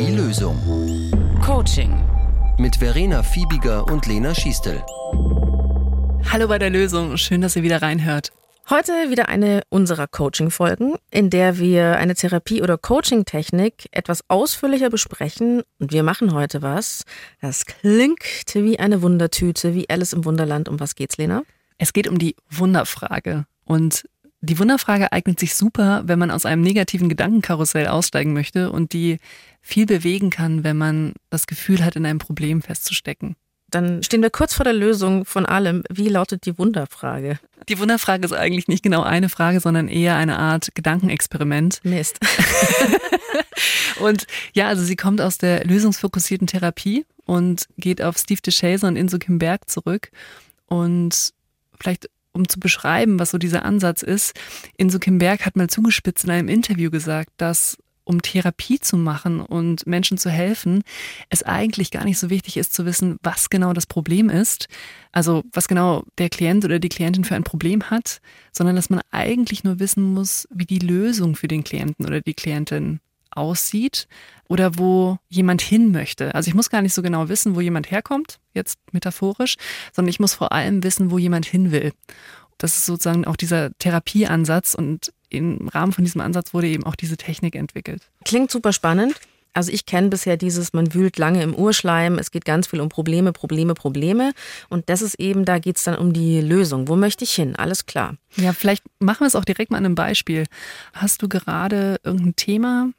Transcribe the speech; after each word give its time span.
Die 0.00 0.12
Lösung. 0.12 0.56
Coaching. 1.44 1.94
Mit 2.56 2.76
Verena 2.76 3.22
Fiebiger 3.22 3.84
und 3.84 4.06
Lena 4.06 4.34
Schiestel. 4.34 4.82
Hallo 6.32 6.48
bei 6.48 6.58
der 6.58 6.70
Lösung. 6.70 7.18
Schön, 7.18 7.42
dass 7.42 7.54
ihr 7.54 7.62
wieder 7.62 7.82
reinhört. 7.82 8.32
Heute 8.70 8.92
wieder 9.10 9.28
eine 9.28 9.60
unserer 9.68 10.06
Coaching-Folgen, 10.06 10.94
in 11.10 11.28
der 11.28 11.58
wir 11.58 11.98
eine 11.98 12.14
Therapie- 12.14 12.62
oder 12.62 12.78
Coaching-Technik 12.78 13.88
etwas 13.90 14.24
ausführlicher 14.28 14.88
besprechen. 14.88 15.64
Und 15.78 15.92
wir 15.92 16.02
machen 16.02 16.32
heute 16.32 16.62
was. 16.62 17.04
Das 17.42 17.66
klingt 17.66 18.24
wie 18.54 18.78
eine 18.78 19.02
Wundertüte, 19.02 19.74
wie 19.74 19.90
Alice 19.90 20.14
im 20.14 20.24
Wunderland. 20.24 20.70
Um 20.70 20.80
was 20.80 20.94
geht's, 20.94 21.18
Lena? 21.18 21.42
Es 21.76 21.92
geht 21.92 22.08
um 22.08 22.18
die 22.18 22.36
Wunderfrage. 22.48 23.44
Und 23.66 24.04
die 24.42 24.58
Wunderfrage 24.58 25.12
eignet 25.12 25.38
sich 25.38 25.54
super, 25.54 26.02
wenn 26.06 26.18
man 26.18 26.30
aus 26.30 26.46
einem 26.46 26.62
negativen 26.62 27.08
Gedankenkarussell 27.08 27.86
aussteigen 27.86 28.32
möchte 28.32 28.72
und 28.72 28.92
die 28.92 29.18
viel 29.60 29.86
bewegen 29.86 30.30
kann, 30.30 30.64
wenn 30.64 30.78
man 30.78 31.12
das 31.28 31.46
Gefühl 31.46 31.84
hat, 31.84 31.96
in 31.96 32.06
einem 32.06 32.18
Problem 32.18 32.62
festzustecken. 32.62 33.36
Dann 33.68 34.02
stehen 34.02 34.22
wir 34.22 34.30
kurz 34.30 34.54
vor 34.54 34.64
der 34.64 34.72
Lösung 34.72 35.24
von 35.24 35.46
allem. 35.46 35.84
Wie 35.88 36.08
lautet 36.08 36.44
die 36.46 36.58
Wunderfrage? 36.58 37.38
Die 37.68 37.78
Wunderfrage 37.78 38.24
ist 38.24 38.32
eigentlich 38.32 38.66
nicht 38.66 38.82
genau 38.82 39.02
eine 39.02 39.28
Frage, 39.28 39.60
sondern 39.60 39.86
eher 39.86 40.16
eine 40.16 40.38
Art 40.38 40.74
Gedankenexperiment. 40.74 41.80
Mist. 41.84 42.18
und 44.00 44.26
ja, 44.54 44.66
also 44.66 44.82
sie 44.82 44.96
kommt 44.96 45.20
aus 45.20 45.38
der 45.38 45.64
lösungsfokussierten 45.64 46.48
Therapie 46.48 47.04
und 47.26 47.68
geht 47.76 48.02
auf 48.02 48.16
Steve 48.18 48.40
DeShazer 48.44 48.88
und 48.88 48.96
Inso 48.96 49.18
Kim 49.18 49.38
Berg 49.38 49.68
zurück. 49.70 50.10
Und 50.66 51.32
vielleicht 51.78 52.08
um 52.32 52.48
zu 52.48 52.60
beschreiben, 52.60 53.18
was 53.18 53.30
so 53.30 53.38
dieser 53.38 53.64
Ansatz 53.64 54.02
ist, 54.02 54.38
Inso 54.76 54.98
Kim 54.98 55.18
Berg 55.18 55.46
hat 55.46 55.56
mal 55.56 55.68
zugespitzt 55.68 56.24
in 56.24 56.30
einem 56.30 56.48
Interview 56.48 56.90
gesagt, 56.90 57.30
dass 57.36 57.76
um 58.04 58.22
Therapie 58.22 58.80
zu 58.80 58.96
machen 58.96 59.40
und 59.40 59.86
Menschen 59.86 60.18
zu 60.18 60.30
helfen, 60.30 60.82
es 61.28 61.44
eigentlich 61.44 61.92
gar 61.92 62.04
nicht 62.04 62.18
so 62.18 62.28
wichtig 62.28 62.56
ist 62.56 62.74
zu 62.74 62.84
wissen, 62.84 63.16
was 63.22 63.50
genau 63.50 63.72
das 63.72 63.86
Problem 63.86 64.28
ist, 64.28 64.66
also 65.12 65.44
was 65.52 65.68
genau 65.68 66.02
der 66.18 66.28
Klient 66.28 66.64
oder 66.64 66.80
die 66.80 66.88
Klientin 66.88 67.24
für 67.24 67.36
ein 67.36 67.44
Problem 67.44 67.88
hat, 67.88 68.20
sondern 68.52 68.74
dass 68.74 68.90
man 68.90 69.00
eigentlich 69.12 69.62
nur 69.62 69.78
wissen 69.78 70.02
muss, 70.02 70.48
wie 70.50 70.66
die 70.66 70.80
Lösung 70.80 71.36
für 71.36 71.48
den 71.48 71.62
Klienten 71.62 72.04
oder 72.04 72.20
die 72.20 72.34
Klientin 72.34 73.00
aussieht 73.30 74.08
oder 74.48 74.78
wo 74.78 75.18
jemand 75.28 75.62
hin 75.62 75.92
möchte. 75.92 76.34
Also 76.34 76.48
ich 76.48 76.54
muss 76.54 76.70
gar 76.70 76.82
nicht 76.82 76.94
so 76.94 77.02
genau 77.02 77.28
wissen, 77.28 77.54
wo 77.54 77.60
jemand 77.60 77.90
herkommt, 77.90 78.40
jetzt 78.52 78.78
metaphorisch, 78.92 79.56
sondern 79.92 80.10
ich 80.10 80.20
muss 80.20 80.34
vor 80.34 80.52
allem 80.52 80.82
wissen, 80.82 81.10
wo 81.10 81.18
jemand 81.18 81.46
hin 81.46 81.70
will. 81.70 81.92
Das 82.58 82.76
ist 82.76 82.86
sozusagen 82.86 83.24
auch 83.24 83.36
dieser 83.36 83.70
Therapieansatz 83.78 84.74
und 84.74 85.12
im 85.30 85.68
Rahmen 85.68 85.92
von 85.92 86.04
diesem 86.04 86.20
Ansatz 86.20 86.52
wurde 86.52 86.66
eben 86.66 86.84
auch 86.84 86.96
diese 86.96 87.16
Technik 87.16 87.54
entwickelt. 87.54 88.10
Klingt 88.24 88.50
super 88.50 88.72
spannend. 88.72 89.14
Also 89.52 89.72
ich 89.72 89.86
kenne 89.86 90.08
bisher 90.08 90.36
dieses, 90.36 90.72
man 90.72 90.94
wühlt 90.94 91.18
lange 91.18 91.42
im 91.42 91.54
Urschleim, 91.54 92.18
es 92.18 92.30
geht 92.30 92.44
ganz 92.44 92.68
viel 92.68 92.80
um 92.80 92.88
Probleme, 92.88 93.32
Probleme, 93.32 93.74
Probleme. 93.74 94.32
Und 94.68 94.88
das 94.88 95.02
ist 95.02 95.14
eben, 95.14 95.44
da 95.44 95.58
geht 95.58 95.76
es 95.76 95.84
dann 95.84 95.96
um 95.96 96.12
die 96.12 96.40
Lösung. 96.40 96.86
Wo 96.86 96.96
möchte 96.96 97.24
ich 97.24 97.32
hin? 97.32 97.56
Alles 97.56 97.86
klar. 97.86 98.14
Ja, 98.36 98.52
vielleicht 98.52 98.84
machen 99.00 99.20
wir 99.20 99.26
es 99.26 99.34
auch 99.34 99.44
direkt 99.44 99.70
mal 99.70 99.78
an 99.78 99.86
einem 99.86 99.94
Beispiel. 99.96 100.44
Hast 100.92 101.22
du 101.22 101.28
gerade 101.28 102.00
irgendein 102.04 102.36
Thema, 102.36 102.90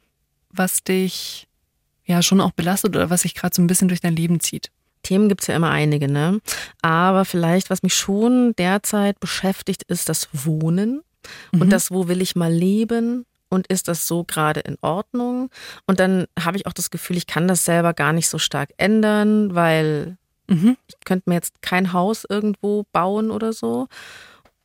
was 0.52 0.82
dich 0.84 1.48
ja 2.04 2.22
schon 2.22 2.40
auch 2.40 2.52
belastet 2.52 2.94
oder 2.94 3.10
was 3.10 3.22
sich 3.22 3.34
gerade 3.34 3.54
so 3.54 3.62
ein 3.62 3.66
bisschen 3.66 3.88
durch 3.88 4.00
dein 4.00 4.16
Leben 4.16 4.40
zieht? 4.40 4.70
Themen 5.02 5.28
gibt 5.28 5.40
es 5.40 5.48
ja 5.48 5.56
immer 5.56 5.70
einige, 5.70 6.08
ne? 6.08 6.40
Aber 6.80 7.24
vielleicht, 7.24 7.70
was 7.70 7.82
mich 7.82 7.94
schon 7.94 8.54
derzeit 8.56 9.18
beschäftigt, 9.18 9.82
ist 9.84 10.08
das 10.08 10.28
Wohnen 10.32 11.02
und 11.52 11.66
mhm. 11.66 11.70
das, 11.70 11.90
wo 11.90 12.08
will 12.08 12.22
ich 12.22 12.36
mal 12.36 12.52
leben 12.52 13.26
und 13.48 13.66
ist 13.66 13.88
das 13.88 14.06
so 14.06 14.24
gerade 14.24 14.60
in 14.60 14.76
Ordnung? 14.80 15.50
Und 15.86 16.00
dann 16.00 16.26
habe 16.38 16.56
ich 16.56 16.66
auch 16.66 16.72
das 16.72 16.90
Gefühl, 16.90 17.16
ich 17.16 17.26
kann 17.26 17.48
das 17.48 17.64
selber 17.64 17.94
gar 17.94 18.12
nicht 18.12 18.28
so 18.28 18.38
stark 18.38 18.70
ändern, 18.76 19.54
weil 19.54 20.16
mhm. 20.48 20.76
ich 20.88 20.96
könnte 21.04 21.28
mir 21.28 21.36
jetzt 21.36 21.60
kein 21.62 21.92
Haus 21.92 22.24
irgendwo 22.28 22.84
bauen 22.92 23.30
oder 23.30 23.52
so. 23.52 23.88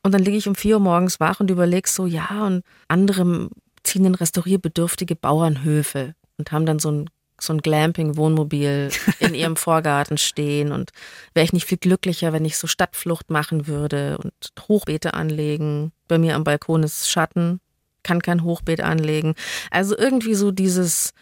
Und 0.02 0.12
dann 0.12 0.22
liege 0.22 0.36
ich 0.36 0.48
um 0.48 0.54
vier 0.54 0.76
Uhr 0.76 0.82
morgens 0.82 1.20
wach 1.20 1.40
und 1.40 1.50
überlege 1.50 1.88
so, 1.88 2.06
ja, 2.06 2.46
und 2.46 2.62
andere 2.86 3.50
ziehen 3.88 4.04
in 4.04 4.14
restaurierbedürftige 4.14 5.16
Bauernhöfe 5.16 6.14
und 6.36 6.52
haben 6.52 6.66
dann 6.66 6.78
so 6.78 6.90
ein 6.90 7.10
so 7.40 7.52
ein 7.52 7.60
Glamping-Wohnmobil 7.60 8.90
in 9.20 9.34
ihrem 9.34 9.56
Vorgarten 9.56 10.18
stehen 10.18 10.72
und 10.72 10.90
wäre 11.34 11.44
ich 11.44 11.52
nicht 11.52 11.66
viel 11.66 11.78
glücklicher, 11.78 12.32
wenn 12.32 12.44
ich 12.44 12.58
so 12.58 12.66
Stadtflucht 12.66 13.30
machen 13.30 13.66
würde 13.66 14.18
und 14.18 14.32
Hochbeete 14.68 15.14
anlegen. 15.14 15.92
Bei 16.08 16.18
mir 16.18 16.34
am 16.34 16.44
Balkon 16.44 16.82
ist 16.82 17.08
Schatten, 17.08 17.60
kann 18.02 18.22
kein 18.22 18.42
Hochbeet 18.42 18.80
anlegen. 18.80 19.34
Also 19.70 19.96
irgendwie 19.96 20.34
so 20.34 20.50
dieses, 20.50 21.12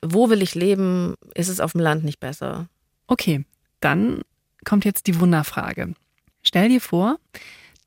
wo 0.00 0.30
will 0.30 0.42
ich 0.42 0.54
leben, 0.54 1.14
ist 1.34 1.48
es 1.48 1.60
auf 1.60 1.72
dem 1.72 1.80
Land 1.80 2.04
nicht 2.04 2.20
besser. 2.20 2.68
Okay, 3.06 3.44
dann 3.80 4.22
kommt 4.64 4.84
jetzt 4.84 5.06
die 5.06 5.18
Wunderfrage. 5.18 5.94
Stell 6.42 6.68
dir 6.68 6.80
vor, 6.80 7.18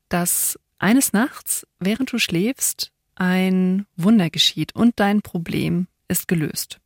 dass 0.08 0.58
eines 0.78 1.12
Nachts, 1.12 1.66
während 1.78 2.12
du 2.12 2.18
schläfst, 2.18 2.92
ein 3.18 3.86
Wunder 3.96 4.30
geschieht 4.30 4.74
und 4.74 4.98
dein 5.00 5.22
Problem 5.22 5.86
ist 6.08 6.28
gelöst. 6.28 6.80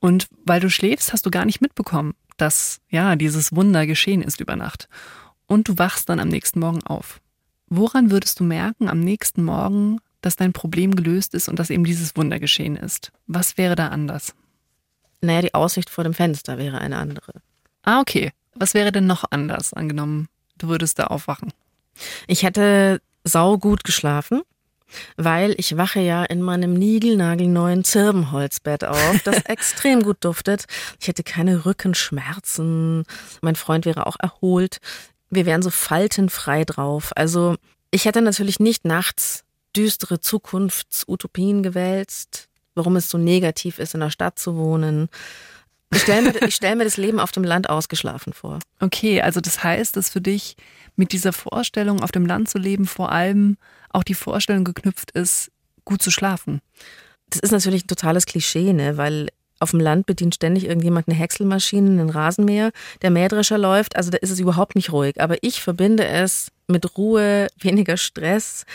Und 0.00 0.28
weil 0.44 0.60
du 0.60 0.70
schläfst, 0.70 1.12
hast 1.12 1.26
du 1.26 1.30
gar 1.30 1.44
nicht 1.44 1.60
mitbekommen, 1.60 2.14
dass 2.36 2.80
ja 2.88 3.16
dieses 3.16 3.54
Wunder 3.54 3.86
geschehen 3.86 4.22
ist 4.22 4.40
über 4.40 4.56
Nacht. 4.56 4.88
Und 5.46 5.68
du 5.68 5.78
wachst 5.78 6.08
dann 6.08 6.20
am 6.20 6.28
nächsten 6.28 6.60
Morgen 6.60 6.82
auf. 6.82 7.20
Woran 7.68 8.10
würdest 8.10 8.40
du 8.40 8.44
merken 8.44 8.88
am 8.88 9.00
nächsten 9.00 9.44
Morgen, 9.44 9.98
dass 10.20 10.36
dein 10.36 10.52
Problem 10.52 10.94
gelöst 10.94 11.34
ist 11.34 11.48
und 11.48 11.58
dass 11.58 11.70
eben 11.70 11.84
dieses 11.84 12.16
Wunder 12.16 12.38
geschehen 12.38 12.76
ist? 12.76 13.12
Was 13.26 13.58
wäre 13.58 13.76
da 13.76 13.88
anders? 13.88 14.34
Naja, 15.20 15.42
die 15.42 15.54
Aussicht 15.54 15.88
vor 15.88 16.04
dem 16.04 16.14
Fenster 16.14 16.58
wäre 16.58 16.78
eine 16.78 16.98
andere. 16.98 17.34
Ah, 17.82 18.00
okay. 18.00 18.32
Was 18.54 18.74
wäre 18.74 18.92
denn 18.92 19.06
noch 19.06 19.24
anders, 19.30 19.72
angenommen, 19.72 20.28
du 20.58 20.68
würdest 20.68 20.98
da 20.98 21.04
aufwachen? 21.04 21.52
Ich 22.26 22.42
hätte 22.42 23.00
saugut 23.24 23.84
geschlafen 23.84 24.42
weil 25.16 25.54
ich 25.58 25.76
wache 25.76 26.00
ja 26.00 26.24
in 26.24 26.42
meinem 26.42 26.74
niegelnagelneuen 26.74 27.84
Zirbenholzbett 27.84 28.84
auf, 28.84 29.22
das 29.24 29.36
extrem 29.44 30.02
gut 30.02 30.18
duftet. 30.20 30.66
Ich 31.00 31.08
hätte 31.08 31.22
keine 31.22 31.64
Rückenschmerzen. 31.64 33.04
Mein 33.40 33.56
Freund 33.56 33.86
wäre 33.86 34.06
auch 34.06 34.16
erholt. 34.18 34.78
Wir 35.30 35.46
wären 35.46 35.62
so 35.62 35.70
faltenfrei 35.70 36.64
drauf. 36.64 37.12
Also 37.16 37.56
ich 37.90 38.04
hätte 38.04 38.22
natürlich 38.22 38.60
nicht 38.60 38.84
nachts 38.84 39.44
düstere 39.76 40.20
Zukunftsutopien 40.20 41.62
gewälzt, 41.62 42.48
warum 42.74 42.96
es 42.96 43.10
so 43.10 43.18
negativ 43.18 43.78
ist, 43.78 43.94
in 43.94 44.00
der 44.00 44.10
Stadt 44.10 44.38
zu 44.38 44.56
wohnen. 44.56 45.08
Ich 45.94 46.02
stelle 46.02 46.32
mir, 46.32 46.50
stell 46.50 46.76
mir 46.76 46.84
das 46.84 46.96
Leben 46.96 47.20
auf 47.20 47.32
dem 47.32 47.44
Land 47.44 47.68
ausgeschlafen 47.68 48.32
vor. 48.32 48.60
Okay, 48.80 49.20
also 49.20 49.40
das 49.40 49.62
heißt, 49.62 49.96
dass 49.96 50.08
für 50.10 50.22
dich 50.22 50.56
mit 50.96 51.12
dieser 51.12 51.32
Vorstellung, 51.32 52.02
auf 52.02 52.12
dem 52.12 52.26
Land 52.26 52.48
zu 52.48 52.58
leben, 52.58 52.86
vor 52.86 53.12
allem 53.12 53.56
auch 53.92 54.04
die 54.04 54.14
Vorstellung 54.14 54.64
geknüpft 54.64 55.10
ist, 55.12 55.50
gut 55.84 56.02
zu 56.02 56.10
schlafen. 56.10 56.60
Das 57.30 57.40
ist 57.40 57.50
natürlich 57.50 57.84
ein 57.84 57.88
totales 57.88 58.26
Klischee, 58.26 58.72
ne? 58.72 58.96
weil 58.96 59.28
auf 59.58 59.70
dem 59.70 59.80
Land 59.80 60.06
bedient 60.06 60.34
ständig 60.34 60.66
irgendjemand 60.66 61.08
eine 61.08 61.16
Häckselmaschine, 61.16 61.88
einen 61.88 62.10
Rasenmäher, 62.10 62.72
der 63.00 63.10
Mähdrescher 63.10 63.58
läuft, 63.58 63.96
also 63.96 64.10
da 64.10 64.18
ist 64.18 64.30
es 64.30 64.40
überhaupt 64.40 64.74
nicht 64.74 64.92
ruhig. 64.92 65.20
Aber 65.20 65.36
ich 65.42 65.62
verbinde 65.62 66.04
es 66.04 66.50
mit 66.66 66.96
Ruhe, 66.98 67.46
weniger 67.58 67.96
Stress 67.96 68.66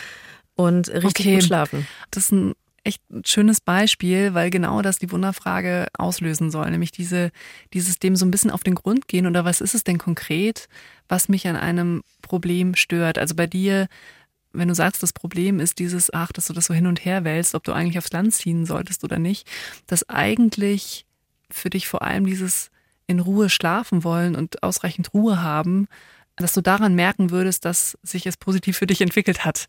und 0.55 0.89
richtig 0.89 1.25
okay. 1.25 1.35
gut 1.35 1.43
schlafen. 1.43 1.87
Das 2.11 2.25
ist 2.25 2.31
ein 2.31 2.53
echt 2.87 3.01
schönes 3.25 3.59
Beispiel, 3.59 4.33
weil 4.33 4.49
genau 4.49 4.81
das 4.81 4.97
die 4.97 5.11
Wunderfrage 5.11 5.87
auslösen 5.97 6.51
soll, 6.51 6.71
nämlich 6.71 6.93
diese, 6.93 7.31
dieses 7.73 7.99
dem 7.99 8.15
so 8.15 8.25
ein 8.25 8.31
bisschen 8.31 8.49
auf 8.49 8.63
den 8.63 8.75
Grund 8.75 9.09
gehen 9.09 9.27
oder 9.27 9.43
was 9.43 9.59
ist 9.59 9.75
es 9.75 9.83
denn 9.83 9.97
konkret, 9.97 10.69
was 11.09 11.27
mich 11.27 11.47
an 11.47 11.57
einem 11.57 12.01
Problem 12.21 12.75
stört. 12.75 13.17
Also 13.17 13.35
bei 13.35 13.45
dir, 13.45 13.87
wenn 14.57 14.67
du 14.67 14.75
sagst, 14.75 15.03
das 15.03 15.13
Problem 15.13 15.59
ist 15.59 15.79
dieses, 15.79 16.13
ach, 16.13 16.31
dass 16.31 16.47
du 16.47 16.53
das 16.53 16.65
so 16.65 16.73
hin 16.73 16.87
und 16.87 17.05
her 17.05 17.23
wälzt, 17.23 17.55
ob 17.55 17.63
du 17.63 17.73
eigentlich 17.73 17.97
aufs 17.97 18.11
Land 18.11 18.33
ziehen 18.33 18.65
solltest 18.65 19.03
oder 19.03 19.19
nicht, 19.19 19.47
dass 19.87 20.07
eigentlich 20.09 21.05
für 21.49 21.69
dich 21.69 21.87
vor 21.87 22.01
allem 22.01 22.25
dieses 22.25 22.69
in 23.07 23.19
Ruhe 23.19 23.49
schlafen 23.49 24.03
wollen 24.03 24.35
und 24.35 24.63
ausreichend 24.63 25.13
Ruhe 25.13 25.41
haben, 25.41 25.87
dass 26.35 26.53
du 26.53 26.61
daran 26.61 26.93
merken 26.93 27.31
würdest, 27.31 27.65
dass 27.65 27.97
sich 28.03 28.27
es 28.27 28.37
positiv 28.37 28.77
für 28.77 28.87
dich 28.87 29.01
entwickelt 29.01 29.43
hat. 29.43 29.65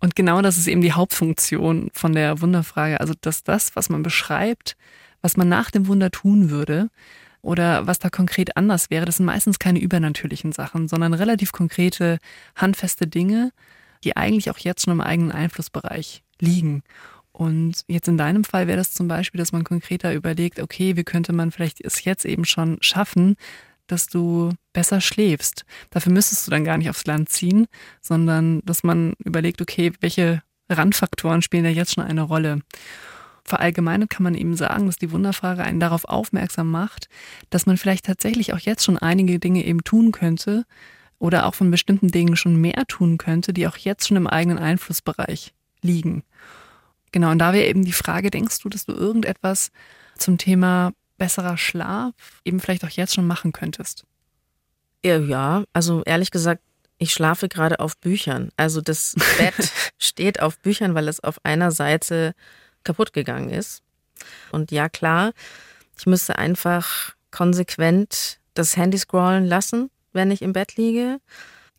Und 0.00 0.14
genau 0.14 0.42
das 0.42 0.56
ist 0.56 0.68
eben 0.68 0.80
die 0.80 0.92
Hauptfunktion 0.92 1.90
von 1.92 2.12
der 2.12 2.40
Wunderfrage. 2.40 3.00
Also, 3.00 3.14
dass 3.20 3.42
das, 3.42 3.74
was 3.74 3.88
man 3.88 4.02
beschreibt, 4.02 4.76
was 5.22 5.36
man 5.36 5.48
nach 5.48 5.70
dem 5.70 5.88
Wunder 5.88 6.10
tun 6.10 6.50
würde 6.50 6.88
oder 7.42 7.86
was 7.86 7.98
da 7.98 8.10
konkret 8.10 8.56
anders 8.56 8.90
wäre, 8.90 9.06
das 9.06 9.16
sind 9.16 9.26
meistens 9.26 9.58
keine 9.58 9.80
übernatürlichen 9.80 10.52
Sachen, 10.52 10.86
sondern 10.86 11.14
relativ 11.14 11.50
konkrete, 11.52 12.18
handfeste 12.54 13.06
Dinge, 13.06 13.50
die 14.04 14.16
eigentlich 14.16 14.50
auch 14.50 14.58
jetzt 14.58 14.84
schon 14.84 14.92
im 14.92 15.00
eigenen 15.00 15.32
Einflussbereich 15.32 16.22
liegen. 16.40 16.82
Und 17.32 17.84
jetzt 17.88 18.06
in 18.06 18.16
deinem 18.16 18.44
Fall 18.44 18.68
wäre 18.68 18.78
das 18.78 18.94
zum 18.94 19.08
Beispiel, 19.08 19.38
dass 19.40 19.50
man 19.50 19.64
konkreter 19.64 20.14
überlegt, 20.14 20.60
okay, 20.60 20.96
wie 20.96 21.02
könnte 21.02 21.32
man 21.32 21.50
vielleicht 21.50 21.84
es 21.84 22.04
jetzt 22.04 22.24
eben 22.24 22.44
schon 22.44 22.78
schaffen, 22.80 23.36
dass 23.88 24.06
du 24.06 24.52
besser 24.72 25.00
schläfst. 25.00 25.64
Dafür 25.90 26.12
müsstest 26.12 26.46
du 26.46 26.50
dann 26.50 26.64
gar 26.64 26.78
nicht 26.78 26.88
aufs 26.88 27.06
Land 27.06 27.28
ziehen, 27.28 27.66
sondern 28.00 28.60
dass 28.64 28.82
man 28.82 29.14
überlegt, 29.18 29.60
okay, 29.60 29.92
welche 30.00 30.42
Randfaktoren 30.70 31.42
spielen 31.42 31.64
da 31.64 31.70
jetzt 31.70 31.94
schon 31.94 32.04
eine 32.04 32.22
Rolle. 32.22 32.60
verallgemeinert 33.46 34.08
kann 34.08 34.22
man 34.22 34.34
eben 34.34 34.56
sagen, 34.56 34.86
dass 34.86 34.96
die 34.96 35.10
Wunderfrage 35.10 35.62
einen 35.62 35.80
darauf 35.80 36.06
aufmerksam 36.06 36.70
macht, 36.70 37.08
dass 37.50 37.66
man 37.66 37.76
vielleicht 37.76 38.06
tatsächlich 38.06 38.54
auch 38.54 38.58
jetzt 38.58 38.84
schon 38.84 38.96
einige 38.96 39.38
Dinge 39.38 39.64
eben 39.66 39.84
tun 39.84 40.12
könnte 40.12 40.64
oder 41.18 41.46
auch 41.46 41.54
von 41.54 41.70
bestimmten 41.70 42.08
Dingen 42.08 42.36
schon 42.36 42.56
mehr 42.56 42.84
tun 42.86 43.18
könnte, 43.18 43.52
die 43.52 43.66
auch 43.66 43.76
jetzt 43.76 44.08
schon 44.08 44.16
im 44.16 44.26
eigenen 44.26 44.58
Einflussbereich 44.58 45.54
liegen. 45.80 46.22
Genau, 47.12 47.30
und 47.30 47.38
da 47.38 47.52
wäre 47.52 47.66
eben 47.66 47.84
die 47.84 47.92
Frage, 47.92 48.30
denkst 48.30 48.58
du, 48.60 48.68
dass 48.68 48.86
du 48.86 48.92
irgendetwas 48.92 49.70
zum 50.18 50.38
Thema 50.38 50.92
besserer 51.16 51.56
Schlaf 51.56 52.14
eben 52.44 52.60
vielleicht 52.60 52.84
auch 52.84 52.90
jetzt 52.90 53.14
schon 53.14 53.26
machen 53.26 53.52
könntest? 53.52 54.04
Ja, 55.04 55.64
also 55.72 56.02
ehrlich 56.04 56.30
gesagt, 56.30 56.62
ich 56.98 57.12
schlafe 57.12 57.48
gerade 57.48 57.80
auf 57.80 57.96
Büchern. 57.98 58.50
Also 58.56 58.80
das 58.80 59.14
Bett 59.38 59.72
steht 59.98 60.40
auf 60.40 60.58
Büchern, 60.58 60.94
weil 60.94 61.08
es 61.08 61.20
auf 61.20 61.38
einer 61.44 61.70
Seite 61.70 62.34
kaputt 62.82 63.12
gegangen 63.12 63.50
ist. 63.50 63.82
Und 64.52 64.70
ja, 64.70 64.88
klar, 64.88 65.32
ich 65.98 66.06
müsste 66.06 66.38
einfach 66.38 67.14
konsequent 67.30 68.38
das 68.54 68.76
Handy 68.76 68.98
scrollen 68.98 69.44
lassen, 69.44 69.90
wenn 70.14 70.30
ich 70.30 70.42
im 70.42 70.52
Bett 70.52 70.76
liege. 70.76 71.18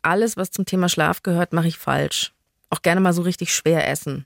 Alles, 0.02 0.38
was 0.38 0.52
zum 0.52 0.66
Thema 0.66 0.90
Schlaf 0.90 1.24
gehört, 1.24 1.54
mache 1.54 1.68
ich 1.68 1.78
falsch. 1.78 2.34
Auch 2.70 2.82
gerne 2.82 3.02
mal 3.02 3.14
so 3.14 3.22
richtig 3.22 3.54
schwer 3.54 3.90
essen. 3.90 4.26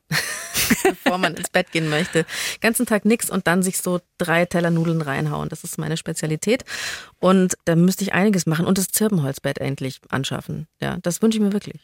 bevor 0.84 1.18
man 1.18 1.36
ins 1.36 1.50
Bett 1.50 1.72
gehen 1.72 1.90
möchte. 1.90 2.26
Ganzen 2.62 2.86
Tag 2.86 3.06
nichts 3.06 3.30
und 3.30 3.48
dann 3.48 3.64
sich 3.64 3.78
so 3.78 4.00
drei 4.18 4.46
Teller 4.46 4.72
Nudeln 4.72 5.02
reinhauen. 5.02 5.50
Das 5.50 5.64
ist 5.64 5.78
meine 5.78 5.98
Spezialität. 5.98 6.66
Und 7.20 7.56
da 7.66 7.76
müsste 7.76 8.04
ich 8.04 8.14
einiges 8.14 8.46
machen 8.46 8.66
und 8.66 8.78
das 8.78 8.88
Zirbenholzbett 8.88 9.60
endlich 9.60 10.00
anschaffen. 10.10 10.68
Ja, 10.82 10.98
das 11.02 11.22
wünsche 11.22 11.38
ich 11.38 11.44
mir 11.44 11.54
wirklich. 11.54 11.82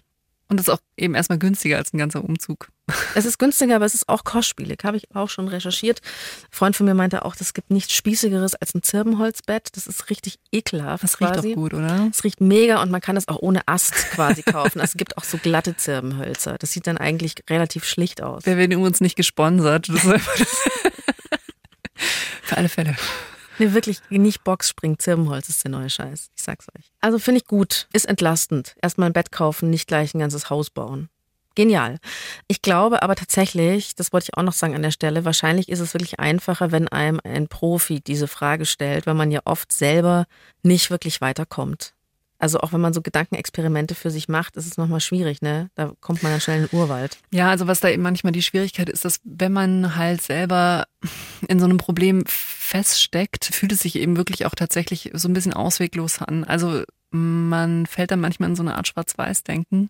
Und 0.48 0.58
das 0.60 0.68
ist 0.68 0.74
auch 0.74 0.82
eben 0.98 1.16
erstmal 1.16 1.40
günstiger 1.40 1.78
als 1.78 1.94
ein 1.94 1.98
ganzer 1.98 2.24
Umzug. 2.24 2.70
Es 3.16 3.26
ist 3.26 3.40
günstiger, 3.40 3.78
aber 3.78 3.86
es 3.86 3.96
ist 3.96 4.08
auch 4.08 4.24
kostspielig. 4.24 4.84
Habe 4.84 4.98
ich 4.98 5.16
auch 5.16 5.30
schon 5.30 5.48
recherchiert. 5.48 6.02
Ein 6.04 6.48
Freund 6.52 6.76
von 6.76 6.86
mir 6.86 6.94
meinte 6.94 7.26
auch, 7.26 7.36
es 7.40 7.56
gibt 7.56 7.72
nichts 7.72 7.94
Spießigeres 7.94 8.54
als 8.56 8.76
ein 8.76 8.84
Zirbenholzbett. 8.84 9.70
Das 9.76 9.88
ist 9.88 10.12
richtig 10.12 10.38
ekelhaft. 10.52 11.04
Das 11.04 11.20
riecht 11.20 11.34
quasi. 11.34 11.50
doch 11.50 11.56
gut, 11.56 11.74
oder? 11.74 12.08
Es 12.12 12.24
riecht 12.24 12.42
mega 12.42 12.82
und 12.84 12.92
man 12.92 13.02
kann 13.02 13.18
es 13.18 13.28
auch 13.28 13.40
ohne 13.42 13.68
Ast 13.68 13.94
quasi 14.12 14.44
kaufen. 14.44 14.80
Also 14.80 14.92
es 14.92 14.98
gibt 14.98 15.18
auch 15.18 15.24
so 15.24 15.40
glatte 15.40 15.76
Zirbenhölzer. 15.76 16.58
Das 16.60 16.72
sieht 16.72 16.86
dann 16.86 16.98
eigentlich 16.98 17.36
relativ 17.50 17.86
schlicht 17.86 18.22
aus. 18.22 18.46
Wir 18.46 18.58
werden 18.58 18.72
übrigens 18.72 19.02
nicht 19.02 19.16
gesponsert. 19.16 19.90
Das 19.90 20.02
Für 22.44 22.58
alle 22.58 22.70
Fälle. 22.70 22.96
Nee, 23.58 23.74
wirklich 23.74 24.02
nicht 24.10 24.44
Boxspring, 24.44 25.00
Zirbenholz 25.00 25.50
ist 25.50 25.64
der 25.64 25.72
neue 25.72 25.90
Scheiß. 25.90 26.30
Ich 26.36 26.44
sag's 26.44 26.68
euch. 26.78 26.92
Also 27.02 27.20
finde 27.20 27.40
ich 27.40 27.48
gut, 27.48 27.88
ist 27.94 28.06
entlastend. 28.06 28.76
Erstmal 28.82 29.10
ein 29.10 29.14
Bett 29.14 29.32
kaufen, 29.32 29.70
nicht 29.70 29.88
gleich 29.88 30.14
ein 30.14 30.20
ganzes 30.20 30.50
Haus 30.50 30.70
bauen. 30.70 31.10
Genial. 31.56 31.98
Ich 32.48 32.62
glaube 32.62 33.02
aber 33.02 33.16
tatsächlich, 33.16 33.96
das 33.96 34.12
wollte 34.12 34.26
ich 34.26 34.38
auch 34.38 34.44
noch 34.44 34.54
sagen 34.54 34.76
an 34.76 34.82
der 34.82 34.92
Stelle, 34.92 35.26
wahrscheinlich 35.26 35.70
ist 35.70 35.80
es 35.80 35.94
wirklich 35.94 36.20
einfacher, 36.20 36.72
wenn 36.72 36.88
einem 36.90 37.20
ein 37.24 37.48
Profi 37.48 38.02
diese 38.02 38.28
Frage 38.28 38.66
stellt, 38.66 39.08
weil 39.08 39.14
man 39.14 39.32
ja 39.32 39.40
oft 39.46 39.72
selber 39.72 40.26
nicht 40.64 40.92
wirklich 40.92 41.22
weiterkommt. 41.22 41.94
Also 42.38 42.60
auch 42.60 42.74
wenn 42.74 42.82
man 42.82 42.94
so 42.94 43.02
Gedankenexperimente 43.02 43.96
für 43.96 44.12
sich 44.12 44.28
macht, 44.28 44.58
ist 44.58 44.68
es 44.68 44.78
nochmal 44.78 45.00
schwierig, 45.00 45.42
ne? 45.42 45.70
Da 45.76 45.94
kommt 46.02 46.22
man 46.22 46.34
dann 46.34 46.42
schnell 46.42 46.64
in 46.64 46.68
den 46.68 46.78
Urwald. 46.78 47.18
Ja, 47.32 47.50
also 47.50 47.68
was 47.68 47.80
da 47.80 47.88
eben 47.88 48.04
manchmal 48.04 48.34
die 48.34 48.42
Schwierigkeit 48.42 48.90
ist, 48.90 49.06
dass 49.06 49.22
wenn 49.24 49.54
man 49.54 49.96
halt 49.96 50.22
selber 50.22 50.86
in 51.48 51.60
so 51.60 51.66
einem 51.66 51.78
Problem 51.78 52.24
feststeckt, 52.28 53.46
fühlt 53.46 53.72
es 53.72 53.80
sich 53.80 53.96
eben 53.96 54.18
wirklich 54.18 54.46
auch 54.46 54.54
tatsächlich 54.54 55.12
so 55.14 55.30
ein 55.30 55.34
bisschen 55.34 55.54
ausweglos 55.54 56.22
an. 56.22 56.44
Also 56.44 56.84
man 57.12 57.86
fällt 57.86 58.12
dann 58.12 58.20
manchmal 58.20 58.50
in 58.50 58.58
so 58.58 58.64
eine 58.64 58.76
Art 58.76 58.90
Schwarz-Weiß-Denken 58.90 59.90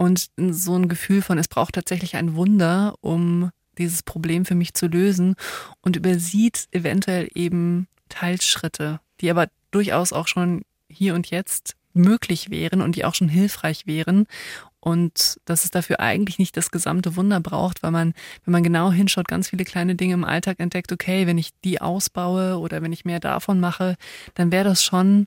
und 0.00 0.30
so 0.38 0.74
ein 0.76 0.88
Gefühl 0.88 1.20
von, 1.20 1.36
es 1.36 1.46
braucht 1.46 1.74
tatsächlich 1.74 2.16
ein 2.16 2.34
Wunder, 2.34 2.94
um 3.02 3.50
dieses 3.76 4.02
Problem 4.02 4.46
für 4.46 4.54
mich 4.54 4.72
zu 4.72 4.86
lösen 4.86 5.34
und 5.82 5.94
übersieht 5.94 6.68
eventuell 6.70 7.28
eben 7.34 7.86
Teilschritte, 8.08 9.00
die 9.20 9.30
aber 9.30 9.48
durchaus 9.70 10.14
auch 10.14 10.26
schon 10.26 10.62
hier 10.88 11.14
und 11.14 11.28
jetzt 11.28 11.76
möglich 11.92 12.48
wären 12.48 12.80
und 12.80 12.96
die 12.96 13.04
auch 13.04 13.14
schon 13.14 13.28
hilfreich 13.28 13.86
wären. 13.86 14.26
Und 14.80 15.38
dass 15.44 15.64
es 15.64 15.70
dafür 15.70 16.00
eigentlich 16.00 16.38
nicht 16.38 16.56
das 16.56 16.70
gesamte 16.70 17.14
Wunder 17.14 17.40
braucht, 17.40 17.82
weil 17.82 17.90
man, 17.90 18.14
wenn 18.46 18.52
man 18.52 18.62
genau 18.62 18.90
hinschaut, 18.90 19.28
ganz 19.28 19.50
viele 19.50 19.64
kleine 19.64 19.96
Dinge 19.96 20.14
im 20.14 20.24
Alltag 20.24 20.60
entdeckt, 20.60 20.92
okay, 20.92 21.26
wenn 21.26 21.36
ich 21.36 21.50
die 21.62 21.82
ausbaue 21.82 22.58
oder 22.58 22.80
wenn 22.80 22.94
ich 22.94 23.04
mehr 23.04 23.20
davon 23.20 23.60
mache, 23.60 23.96
dann 24.32 24.50
wäre 24.50 24.64
das 24.64 24.82
schon 24.82 25.26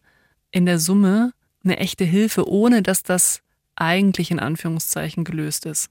in 0.49 0.65
der 0.65 0.79
Summe 0.79 1.31
eine 1.63 1.77
echte 1.77 2.05
Hilfe, 2.05 2.49
ohne 2.49 2.81
dass 2.81 3.03
das 3.03 3.43
eigentlich 3.75 4.31
in 4.31 4.39
Anführungszeichen 4.39 5.23
gelöst 5.23 5.65
ist. 5.65 5.89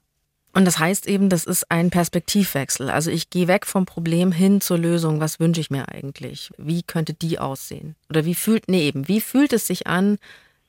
Und 0.53 0.65
das 0.65 0.77
heißt 0.77 1.07
eben, 1.07 1.29
das 1.29 1.45
ist 1.45 1.71
ein 1.71 1.89
Perspektivwechsel. 1.89 2.89
Also 2.91 3.09
ich 3.09 3.31
gehe 3.31 3.47
weg 3.47 3.65
vom 3.65 3.85
Problem 3.85 4.31
hin 4.31 4.61
zur 4.61 4.77
Lösung. 4.77 5.19
Was 5.19 5.39
wünsche 5.39 5.59
ich 5.59 5.71
mir 5.71 5.89
eigentlich? 5.89 6.51
Wie 6.57 6.83
könnte 6.83 7.15
die 7.15 7.39
aussehen? 7.39 7.95
Oder 8.09 8.23
wie 8.25 8.35
fühlt, 8.35 8.67
nee 8.67 8.87
eben, 8.87 9.07
wie 9.07 9.19
fühlt 9.19 9.51
es 9.51 9.65
sich 9.65 9.87
an, 9.87 10.19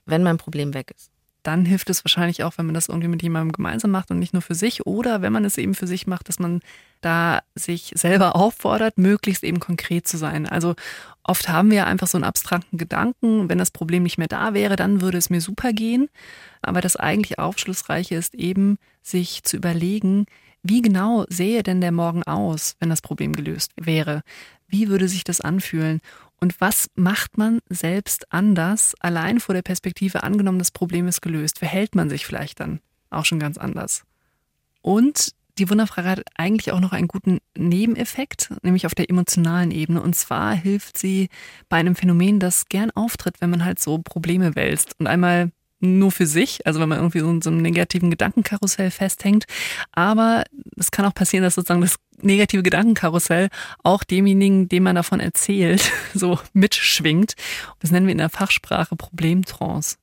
wenn 0.07 0.23
mein 0.23 0.39
Problem 0.39 0.73
weg 0.73 0.93
ist. 0.97 1.11
Dann 1.45 1.65
hilft 1.65 1.91
es 1.91 2.05
wahrscheinlich 2.05 2.43
auch, 2.43 2.59
wenn 2.59 2.67
man 2.67 2.75
das 2.75 2.89
irgendwie 2.89 3.09
mit 3.09 3.23
jemandem 3.23 3.53
gemeinsam 3.53 3.93
macht 3.93 4.11
und 4.11 4.19
nicht 4.19 4.33
nur 4.33 4.43
für 4.43 4.55
sich. 4.55 4.87
Oder 4.87 5.23
wenn 5.23 5.33
man 5.33 5.45
es 5.45 5.59
eben 5.59 5.75
für 5.75 5.87
sich 5.87 6.07
macht, 6.07 6.29
dass 6.29 6.41
man 6.41 6.61
da 7.01 7.43
sich 7.55 7.93
selber 7.95 8.35
auffordert, 8.35 8.99
möglichst 8.99 9.45
eben 9.45 9.61
konkret 9.61 10.09
zu 10.09 10.17
sein. 10.17 10.47
Also 10.47 10.75
oft 11.23 11.49
haben 11.49 11.71
wir 11.71 11.87
einfach 11.87 12.07
so 12.07 12.17
einen 12.17 12.25
abstrakten 12.25 12.79
Gedanken, 12.79 13.49
wenn 13.49 13.59
das 13.59 13.71
Problem 13.71 14.03
nicht 14.03 14.19
mehr 14.19 14.27
da 14.27 14.55
wäre, 14.55 14.75
dann 14.77 15.03
würde 15.03 15.19
es 15.19 15.31
mir 15.31 15.41
super 15.41 15.73
gehen. 15.73 16.09
Aber 16.63 16.81
das 16.81 16.97
eigentlich 16.97 17.39
Aufschlussreiche 17.39 18.15
ist 18.15 18.35
eben, 18.35 18.79
sich 19.03 19.43
zu 19.45 19.57
überlegen, 19.59 20.27
wie 20.63 20.81
genau 20.81 21.27
sähe 21.29 21.63
denn 21.63 21.83
der 21.83 21.93
Morgen 21.93 22.23
aus, 22.23 22.77
wenn 22.81 22.89
das 22.89 23.03
Problem 23.03 23.35
gelöst 23.35 23.73
wäre? 23.77 24.23
Wie 24.67 24.89
würde 24.89 25.09
sich 25.09 25.23
das 25.23 25.43
anfühlen? 25.43 26.01
Und 26.41 26.61
was 26.61 26.89
macht 26.95 27.39
man 27.39 27.61
selbst 27.69 28.31
anders, 28.33 28.95
allein 29.01 29.41
vor 29.41 29.55
der 29.55 29.63
Perspektive 29.63 30.23
angenommen, 30.23 30.59
das 30.59 30.71
Problem 30.71 31.09
ist 31.09 31.23
gelöst? 31.23 31.59
Verhält 31.59 31.95
man 31.95 32.11
sich 32.11 32.27
vielleicht 32.27 32.61
dann 32.61 32.81
auch 33.11 33.25
schon 33.25 33.39
ganz 33.39 33.59
anders? 33.59 34.05
Und 34.83 35.33
die 35.59 35.71
Wunderfrage 35.71 36.09
hat 36.09 36.23
eigentlich 36.37 36.73
auch 36.73 36.81
noch 36.81 36.93
einen 36.93 37.09
guten 37.09 37.39
Nebeneffekt, 37.57 38.53
nämlich 38.63 38.87
auf 38.87 38.95
der 38.95 39.09
emotionalen 39.09 39.71
Ebene. 39.71 40.03
Und 40.03 40.15
zwar 40.17 40.55
hilft 40.55 40.99
sie 40.99 41.29
bei 41.69 41.77
einem 41.77 41.95
Phänomen, 41.95 42.41
das 42.41 42.69
gern 42.69 42.91
auftritt, 42.91 43.41
wenn 43.41 43.51
man 43.51 43.65
halt 43.65 43.79
so 43.79 43.99
Probleme 43.99 44.57
wälzt 44.57 44.99
und 44.99 45.07
einmal 45.07 45.51
nur 45.81 46.11
für 46.11 46.27
sich, 46.27 46.67
also 46.67 46.81
wenn 46.81 46.89
man 46.89 46.99
irgendwie 46.99 47.21
so 47.21 47.31
in 47.31 47.43
so 47.43 47.51
einem 47.51 47.63
negativen 47.63 48.11
Gedankenkarussell 48.11 48.91
festhängt. 48.91 49.45
Aber 49.93 50.45
es 50.77 50.91
kann 50.91 51.05
auch 51.05 51.15
passieren, 51.15 51.45
dass 51.45 51.55
sozusagen 51.55 51.83
das 51.83 51.97
negative 52.23 52.63
Gedankenkarussell 52.63 53.49
auch 53.83 54.05
demjenigen, 54.05 54.69
dem 54.69 54.85
man 54.85 54.97
davon 54.97 55.21
erzählt, 55.21 55.91
so 56.15 56.39
mitschwingt. 56.53 57.35
Das 57.81 57.91
nennen 57.91 58.07
wir 58.07 58.13
in 58.13 58.19
der 58.19 58.31
Fachsprache 58.31 58.97
Problemtrance. 58.97 59.97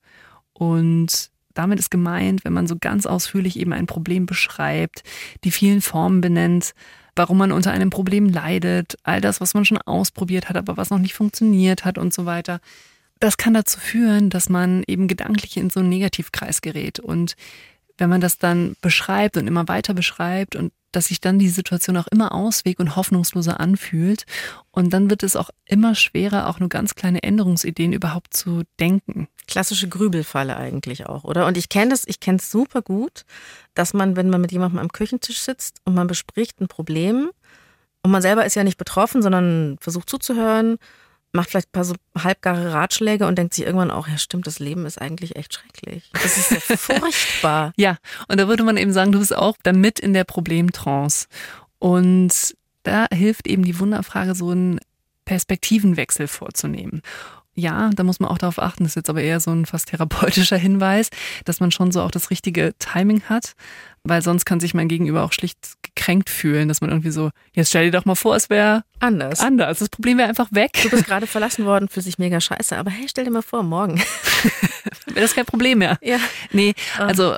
Und 0.54 1.30
damit 1.54 1.80
ist 1.80 1.92
gemeint, 1.92 2.46
wenn 2.46 2.54
man 2.54 2.68
so 2.68 2.76
ganz 2.80 3.06
ausführlich 3.06 3.60
eben 3.60 3.74
ein 3.74 3.88
Problem 3.88 4.26
beschreibt, 4.26 5.04
die 5.44 5.52
vielen 5.52 5.82
Formen 5.82 6.22
benennt, 6.22 6.74
warum 7.16 7.38
man 7.38 7.52
unter 7.52 7.72
einem 7.72 7.90
Problem 7.90 8.30
leidet, 8.30 8.98
all 9.04 9.20
das, 9.20 9.42
was 9.42 9.54
man 9.54 9.66
schon 9.66 9.80
ausprobiert 9.80 10.48
hat, 10.48 10.56
aber 10.56 10.78
was 10.78 10.92
noch 10.92 11.00
nicht 11.00 11.14
funktioniert 11.14 11.84
hat 11.84 11.98
und 11.98 12.14
so 12.14 12.26
weiter 12.26 12.62
das 13.22 13.38
kann 13.38 13.54
dazu 13.54 13.80
führen, 13.80 14.30
dass 14.30 14.50
man 14.50 14.84
eben 14.88 15.08
gedanklich 15.08 15.56
in 15.56 15.70
so 15.70 15.80
einen 15.80 15.90
Negativkreis 15.90 16.62
gerät. 16.62 17.00
Und 17.00 17.36
wenn 17.98 18.10
man 18.10 18.20
das 18.20 18.38
dann 18.38 18.76
beschreibt 18.82 19.38
und 19.38 19.48
immer 19.48 19.68
weiter 19.68 19.94
beschreibt 19.94 20.56
und 20.56 20.74
dass 20.92 21.08
sich 21.08 21.22
dann 21.22 21.40
die 21.40 21.50
Situation 21.50 21.98
auch 21.98 22.08
immer 22.08 22.34
ausweg 22.34 22.80
und 22.80 22.96
hoffnungsloser 22.96 23.60
anfühlt. 23.60 24.26
Und 24.72 24.94
dann 24.94 25.10
wird 25.10 25.24
es 25.24 25.36
auch 25.36 25.50
immer 25.66 25.96
schwerer, 25.96 26.48
auch 26.48 26.60
nur 26.60 26.70
ganz 26.70 26.96
kleine 26.96 27.24
Änderungsideen 27.24 27.94
überhaupt 27.94 28.34
zu 28.34 28.64
denken. 28.80 29.28
Klassische 29.48 29.90
Grübelfalle 29.90 30.56
eigentlich 30.56 31.08
auch, 31.08 31.24
oder? 31.24 31.48
Und 31.48 31.58
ich 31.58 31.70
kenne 31.70 31.92
das, 31.92 32.04
ich 32.08 32.20
kenne 32.20 32.38
es 32.38 32.52
super 32.52 32.82
gut, 32.82 33.26
dass 33.74 33.94
man, 33.94 34.16
wenn 34.16 34.30
man 34.30 34.42
mit 34.42 34.52
jemandem 34.52 34.80
am 34.80 34.92
Küchentisch 34.92 35.40
sitzt 35.40 35.82
und 35.86 35.94
man 35.94 36.08
bespricht 36.08 36.62
ein 36.62 36.68
Problem 36.68 37.32
und 38.04 38.12
man 38.12 38.22
selber 38.22 38.46
ist 38.46 38.56
ja 38.56 38.64
nicht 38.64 38.78
betroffen, 38.78 39.22
sondern 39.22 39.78
versucht 39.80 40.10
zuzuhören 40.10 40.78
macht 41.34 41.50
vielleicht 41.50 41.70
ein 41.70 41.74
paar 41.74 41.86
so 41.86 41.96
halbgare 42.18 42.74
Ratschläge 42.74 43.26
und 43.26 43.38
denkt 43.38 43.54
sich 43.54 43.66
irgendwann 43.66 43.92
auch, 43.92 44.08
ja 44.08 44.18
stimmt, 44.18 44.48
das 44.48 44.60
Leben 44.60 44.86
ist 44.86 45.02
eigentlich 45.02 45.36
echt 45.36 45.54
schrecklich. 45.54 46.10
Das 46.14 46.38
ist 46.38 46.52
ja 46.52 46.60
furchtbar. 46.78 47.74
ja, 47.78 47.98
und 48.28 48.40
da 48.40 48.48
würde 48.48 48.64
man 48.64 48.78
eben 48.78 48.94
sagen, 48.94 49.12
du 49.12 49.20
bist 49.20 49.36
auch 49.36 49.56
damit 49.64 50.00
in 50.00 50.14
der 50.14 50.24
Problemtrance. 50.24 51.28
Und 51.80 52.56
da 52.84 53.08
hilft 53.14 53.48
eben 53.48 53.64
die 53.64 53.80
Wunderfrage, 53.80 54.36
so 54.36 54.50
einen 54.50 54.80
Perspektivenwechsel 55.26 56.28
vorzunehmen. 56.28 57.02
Ja, 57.54 57.90
da 57.94 58.04
muss 58.04 58.20
man 58.20 58.30
auch 58.30 58.38
darauf 58.38 58.60
achten, 58.60 58.84
das 58.84 58.92
ist 58.92 58.96
jetzt 58.96 59.10
aber 59.10 59.22
eher 59.22 59.40
so 59.40 59.52
ein 59.52 59.66
fast 59.66 59.90
therapeutischer 59.90 60.58
Hinweis, 60.58 61.10
dass 61.46 61.60
man 61.60 61.72
schon 61.72 61.92
so 61.92 62.02
auch 62.02 62.12
das 62.12 62.30
richtige 62.30 62.74
Timing 62.80 63.24
hat, 63.24 63.54
weil 64.04 64.22
sonst 64.22 64.46
kann 64.46 64.60
sich 64.60 64.74
mein 64.74 64.88
Gegenüber 64.88 65.24
auch 65.24 65.34
schlicht 65.34 65.58
gekränkt 65.84 66.30
fühlen, 66.30 66.68
dass 66.68 66.82
man 66.82 66.90
irgendwie 66.90 67.12
so, 67.12 67.30
jetzt 67.54 67.70
stell 67.70 67.86
dir 67.86 67.92
doch 67.92 68.06
mal 68.06 68.16
vor, 68.16 68.36
es 68.36 68.50
wäre 68.50 68.84
anders. 69.00 69.40
Anders. 69.40 69.80
Das 69.80 69.90
Problem 69.90 70.18
wäre 70.18 70.30
einfach 70.30 70.52
weg. 70.52 70.72
Du 70.82 70.90
bist 70.90 71.06
gerade 71.06 71.28
verlassen 71.28 71.66
worden, 71.66 71.88
für 71.88 72.02
sich 72.02 72.18
mega 72.18 72.42
scheiße, 72.42 72.78
aber 72.78 72.90
hey, 72.90 73.08
stell 73.08 73.26
dir 73.26 73.32
mal 73.32 73.42
vor, 73.42 73.64
morgen. 73.64 74.02
wäre 75.06 75.22
das 75.22 75.36
kein 75.36 75.46
Problem 75.46 75.80
mehr. 75.80 75.98
Ja. 76.02 76.18
Nee, 76.52 76.74
also 76.98 77.36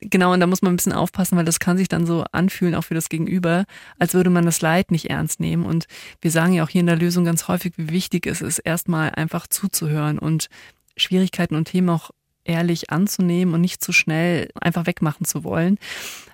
genau, 0.00 0.32
und 0.32 0.40
da 0.40 0.46
muss 0.46 0.62
man 0.62 0.72
ein 0.72 0.76
bisschen 0.76 0.92
aufpassen, 0.92 1.36
weil 1.36 1.44
das 1.44 1.60
kann 1.60 1.76
sich 1.76 1.88
dann 1.88 2.06
so 2.06 2.24
anfühlen, 2.32 2.74
auch 2.74 2.84
für 2.84 2.94
das 2.94 3.08
Gegenüber, 3.08 3.64
als 3.98 4.14
würde 4.14 4.30
man 4.30 4.46
das 4.46 4.60
Leid 4.60 4.90
nicht 4.90 5.10
ernst 5.10 5.40
nehmen. 5.40 5.64
Und 5.64 5.86
wir 6.20 6.30
sagen 6.30 6.54
ja 6.54 6.64
auch 6.64 6.68
hier 6.70 6.80
in 6.80 6.86
der 6.86 6.96
Lösung 6.96 7.24
ganz 7.24 7.48
häufig, 7.48 7.74
wie 7.76 7.90
wichtig 7.90 8.26
es 8.26 8.40
ist, 8.40 8.60
erstmal 8.60 9.10
einfach 9.10 9.46
zuzuhören 9.46 10.18
und 10.18 10.48
Schwierigkeiten 10.96 11.54
und 11.54 11.66
Themen 11.66 11.90
auch 11.90 12.10
ehrlich 12.48 12.90
anzunehmen 12.90 13.54
und 13.54 13.60
nicht 13.60 13.82
zu 13.82 13.92
schnell 13.92 14.48
einfach 14.60 14.86
wegmachen 14.86 15.26
zu 15.26 15.44
wollen. 15.44 15.78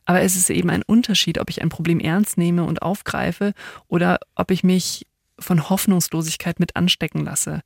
Aber 0.06 0.20
es 0.20 0.36
ist 0.36 0.50
eben 0.50 0.70
ein 0.70 0.82
Unterschied, 0.82 1.38
ob 1.38 1.50
ich 1.50 1.62
ein 1.62 1.68
Problem 1.68 2.00
ernst 2.00 2.38
nehme 2.38 2.64
und 2.64 2.82
aufgreife 2.82 3.52
oder 3.88 4.18
ob 4.34 4.50
ich 4.50 4.62
mich 4.62 5.06
von 5.38 5.68
Hoffnungslosigkeit 5.68 6.60
mit 6.60 6.76
anstecken 6.76 7.24
lasse. 7.24 7.62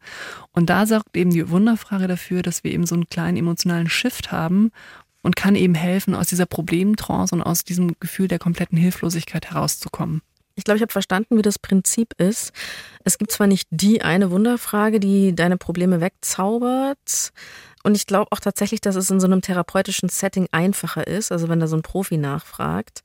Und 0.52 0.70
da 0.70 0.86
sorgt 0.86 1.16
eben 1.16 1.30
die 1.30 1.50
Wunderfrage 1.50 2.08
dafür, 2.08 2.42
dass 2.42 2.64
wir 2.64 2.72
eben 2.72 2.86
so 2.86 2.94
einen 2.94 3.08
kleinen 3.08 3.36
emotionalen 3.36 3.90
Shift 3.90 4.32
haben 4.32 4.70
und 5.22 5.36
kann 5.36 5.54
eben 5.54 5.74
helfen, 5.74 6.14
aus 6.14 6.28
dieser 6.28 6.46
Problemtrance 6.46 7.34
und 7.34 7.42
aus 7.42 7.64
diesem 7.64 7.94
Gefühl 8.00 8.28
der 8.28 8.38
kompletten 8.38 8.78
Hilflosigkeit 8.78 9.50
herauszukommen. 9.50 10.22
Ich 10.54 10.64
glaube, 10.64 10.76
ich 10.76 10.82
habe 10.82 10.92
verstanden, 10.92 11.36
wie 11.36 11.42
das 11.42 11.58
Prinzip 11.58 12.14
ist. 12.18 12.52
Es 13.04 13.18
gibt 13.18 13.30
zwar 13.30 13.46
nicht 13.46 13.68
die 13.70 14.02
eine 14.02 14.30
Wunderfrage, 14.32 14.98
die 14.98 15.34
deine 15.34 15.56
Probleme 15.56 16.00
wegzaubert, 16.00 17.32
und 17.88 17.96
ich 17.96 18.06
glaube 18.06 18.30
auch 18.32 18.40
tatsächlich, 18.40 18.82
dass 18.82 18.96
es 18.96 19.10
in 19.10 19.18
so 19.18 19.26
einem 19.26 19.40
therapeutischen 19.40 20.10
Setting 20.10 20.46
einfacher 20.52 21.06
ist, 21.06 21.32
also 21.32 21.48
wenn 21.48 21.58
da 21.58 21.66
so 21.66 21.74
ein 21.74 21.80
Profi 21.80 22.18
nachfragt. 22.18 23.00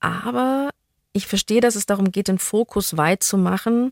Aber 0.00 0.68
ich 1.14 1.26
verstehe, 1.26 1.62
dass 1.62 1.76
es 1.76 1.86
darum 1.86 2.12
geht, 2.12 2.28
den 2.28 2.38
Fokus 2.38 2.98
weit 2.98 3.22
zu 3.22 3.38
machen 3.38 3.90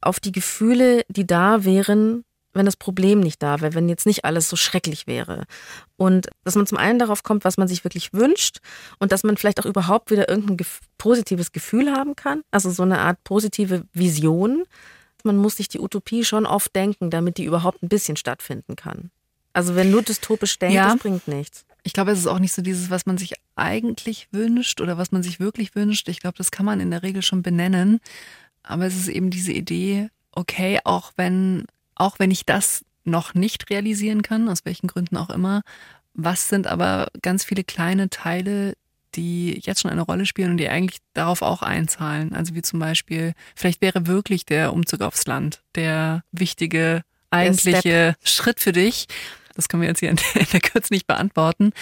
auf 0.00 0.18
die 0.18 0.32
Gefühle, 0.32 1.04
die 1.06 1.24
da 1.24 1.64
wären, 1.64 2.24
wenn 2.52 2.66
das 2.66 2.74
Problem 2.74 3.20
nicht 3.20 3.40
da 3.44 3.60
wäre, 3.60 3.74
wenn 3.74 3.88
jetzt 3.88 4.06
nicht 4.06 4.24
alles 4.24 4.48
so 4.48 4.56
schrecklich 4.56 5.06
wäre. 5.06 5.44
Und 5.96 6.30
dass 6.42 6.56
man 6.56 6.66
zum 6.66 6.78
einen 6.78 6.98
darauf 6.98 7.22
kommt, 7.22 7.44
was 7.44 7.56
man 7.56 7.68
sich 7.68 7.84
wirklich 7.84 8.12
wünscht 8.12 8.58
und 8.98 9.12
dass 9.12 9.22
man 9.22 9.36
vielleicht 9.36 9.60
auch 9.60 9.66
überhaupt 9.66 10.10
wieder 10.10 10.28
irgendein 10.28 10.56
gef 10.56 10.80
positives 10.98 11.52
Gefühl 11.52 11.92
haben 11.92 12.16
kann, 12.16 12.42
also 12.50 12.70
so 12.70 12.82
eine 12.82 12.98
Art 12.98 13.22
positive 13.22 13.84
Vision. 13.92 14.64
Man 15.22 15.36
muss 15.36 15.58
sich 15.58 15.68
die 15.68 15.78
Utopie 15.78 16.24
schon 16.24 16.44
oft 16.44 16.74
denken, 16.74 17.08
damit 17.10 17.38
die 17.38 17.44
überhaupt 17.44 17.84
ein 17.84 17.88
bisschen 17.88 18.16
stattfinden 18.16 18.74
kann. 18.74 19.12
Also 19.56 19.74
wenn 19.74 19.90
nur 19.90 20.02
dystopisch 20.02 20.58
denkt, 20.58 20.74
ja. 20.74 20.92
das 20.92 20.98
bringt 20.98 21.26
nichts. 21.28 21.64
Ich 21.82 21.94
glaube, 21.94 22.10
es 22.10 22.18
ist 22.18 22.26
auch 22.26 22.38
nicht 22.38 22.52
so 22.52 22.60
dieses, 22.60 22.90
was 22.90 23.06
man 23.06 23.16
sich 23.16 23.32
eigentlich 23.54 24.28
wünscht 24.30 24.82
oder 24.82 24.98
was 24.98 25.12
man 25.12 25.22
sich 25.22 25.40
wirklich 25.40 25.74
wünscht. 25.74 26.10
Ich 26.10 26.20
glaube, 26.20 26.36
das 26.36 26.50
kann 26.50 26.66
man 26.66 26.78
in 26.78 26.90
der 26.90 27.02
Regel 27.02 27.22
schon 27.22 27.40
benennen. 27.40 28.00
Aber 28.62 28.84
es 28.84 28.94
ist 28.94 29.08
eben 29.08 29.30
diese 29.30 29.52
Idee, 29.52 30.10
okay, 30.32 30.80
auch 30.84 31.12
wenn, 31.16 31.64
auch 31.94 32.18
wenn 32.18 32.30
ich 32.30 32.44
das 32.44 32.84
noch 33.04 33.32
nicht 33.32 33.70
realisieren 33.70 34.20
kann, 34.20 34.50
aus 34.50 34.66
welchen 34.66 34.88
Gründen 34.88 35.16
auch 35.16 35.30
immer, 35.30 35.62
was 36.12 36.50
sind 36.50 36.66
aber 36.66 37.08
ganz 37.22 37.42
viele 37.42 37.64
kleine 37.64 38.10
Teile, 38.10 38.74
die 39.14 39.58
jetzt 39.62 39.80
schon 39.80 39.90
eine 39.90 40.02
Rolle 40.02 40.26
spielen 40.26 40.50
und 40.50 40.56
die 40.58 40.68
eigentlich 40.68 40.98
darauf 41.14 41.40
auch 41.40 41.62
einzahlen. 41.62 42.34
Also 42.34 42.54
wie 42.54 42.62
zum 42.62 42.78
Beispiel, 42.78 43.32
vielleicht 43.54 43.80
wäre 43.80 44.06
wirklich 44.06 44.44
der 44.44 44.74
Umzug 44.74 45.00
aufs 45.00 45.26
Land 45.26 45.62
der 45.76 46.24
wichtige 46.30 47.04
eigentliche 47.30 48.16
Schritt 48.22 48.60
für 48.60 48.72
dich. 48.72 49.06
Das 49.56 49.68
können 49.68 49.82
wir 49.82 49.88
jetzt 49.88 50.00
hier 50.00 50.10
in 50.10 50.18
der 50.52 50.60
Kürze 50.60 50.92
nicht 50.92 51.06
beantworten. 51.06 51.72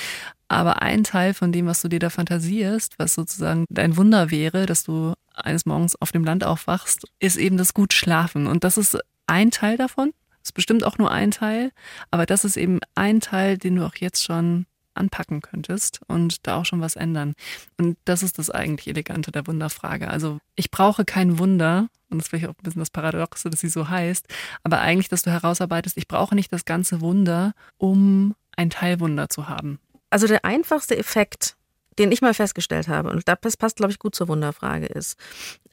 Aber 0.49 0.83
ein 0.83 1.05
Teil 1.05 1.35
von 1.35 1.53
dem, 1.53 1.67
was 1.67 1.83
du 1.83 1.89
dir 1.89 1.99
da 1.99 2.11
fantasierst, 2.11 2.99
was 2.99 3.15
sozusagen 3.15 3.67
dein 3.69 3.97
Wunder 3.97 4.31
wäre, 4.31 4.67
dass 4.67 4.85
du 4.85 5.15
eines 5.35 5.67
Morgens 5.67 5.97
auf 5.97 6.13
dem 6.13 6.25
Land 6.25 6.45
aufwachst, 6.45 7.07
ist 7.19 7.37
eben 7.37 7.57
das 7.57 7.75
gut 7.75 7.93
schlafen. 7.93 8.47
Und 8.47 8.65
das 8.65 8.79
ist 8.79 8.99
ein 9.27 9.51
Teil 9.51 9.77
davon. 9.77 10.13
Ist 10.43 10.55
bestimmt 10.55 10.85
auch 10.85 10.99
nur 10.99 11.11
ein 11.11 11.31
Teil. 11.31 11.73
Aber 12.11 12.27
das 12.27 12.45
ist 12.45 12.57
eben 12.57 12.81
ein 12.95 13.21
Teil, 13.21 13.59
den 13.59 13.77
du 13.77 13.87
auch 13.87 13.97
jetzt 13.97 14.23
schon 14.23 14.67
anpacken 14.95 15.41
könntest 15.41 16.01
und 16.07 16.47
da 16.47 16.57
auch 16.57 16.65
schon 16.65 16.81
was 16.81 16.97
ändern. 16.97 17.35
Und 17.79 17.97
das 18.05 18.23
ist 18.23 18.39
das 18.39 18.51
eigentlich 18.51 18.89
Elegante 18.89 19.33
der 19.33 19.47
Wunderfrage. 19.47 20.09
Also 20.09 20.39
ich 20.57 20.71
brauche 20.71 21.05
kein 21.05 21.39
Wunder, 21.39 21.89
und 22.11 22.19
das 22.19 22.27
ist 22.27 22.31
vielleicht 22.31 22.47
auch 22.47 22.55
ein 22.55 22.63
bisschen 22.63 22.81
das 22.81 22.91
Paradoxe, 22.91 23.51
dass 23.51 23.61
sie 23.61 23.69
so 23.69 23.89
heißt, 23.89 24.27
aber 24.63 24.81
eigentlich, 24.81 25.09
dass 25.09 25.23
du 25.23 25.31
herausarbeitest, 25.31 25.97
ich 25.97 26.09
brauche 26.09 26.35
nicht 26.35 26.53
das 26.53 26.65
ganze 26.65 27.01
Wunder, 27.01 27.53
um 27.77 28.35
ein 28.57 28.71
Teilwunder 28.71 29.29
zu 29.29 29.49
haben. 29.49 29.79
Also 30.11 30.27
der 30.27 30.45
einfachste 30.45 30.97
Effekt, 30.97 31.57
den 31.99 32.13
ich 32.13 32.23
mal 32.23 32.35
festgestellt 32.35 32.89
habe, 32.89 33.11
und 33.11 33.23
das 33.27 33.57
passt, 33.57 33.77
glaube 33.77 33.93
ich, 33.93 33.99
gut 33.99 34.15
zur 34.15 34.29
Wunderfrage, 34.29 34.87
ist, 34.87 35.19